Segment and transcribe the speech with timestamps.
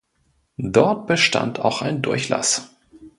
[0.57, 2.71] Dort bestand auch ein Durchlass.